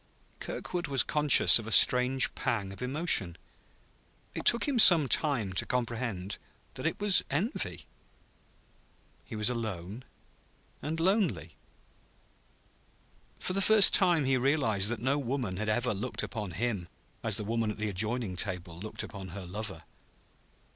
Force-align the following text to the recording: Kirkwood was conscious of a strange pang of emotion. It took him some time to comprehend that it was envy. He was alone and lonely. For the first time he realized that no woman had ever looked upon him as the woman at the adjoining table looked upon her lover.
Kirkwood 0.39 0.87
was 0.87 1.03
conscious 1.03 1.59
of 1.59 1.67
a 1.67 1.71
strange 1.71 2.33
pang 2.33 2.73
of 2.73 2.81
emotion. 2.81 3.37
It 4.33 4.45
took 4.45 4.67
him 4.67 4.79
some 4.79 5.07
time 5.07 5.53
to 5.53 5.63
comprehend 5.67 6.39
that 6.73 6.87
it 6.87 6.99
was 6.99 7.23
envy. 7.29 7.85
He 9.23 9.35
was 9.35 9.47
alone 9.51 10.03
and 10.81 10.99
lonely. 10.99 11.55
For 13.39 13.53
the 13.53 13.61
first 13.61 13.93
time 13.93 14.25
he 14.25 14.37
realized 14.37 14.89
that 14.89 15.01
no 15.03 15.19
woman 15.19 15.57
had 15.57 15.69
ever 15.69 15.93
looked 15.93 16.23
upon 16.23 16.53
him 16.53 16.87
as 17.23 17.37
the 17.37 17.43
woman 17.43 17.69
at 17.69 17.77
the 17.77 17.87
adjoining 17.89 18.35
table 18.35 18.79
looked 18.79 19.03
upon 19.03 19.27
her 19.27 19.45
lover. 19.45 19.83